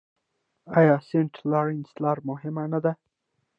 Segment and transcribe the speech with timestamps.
[0.79, 2.91] آیا سینټ لارنس لاره مهمه نه ده؟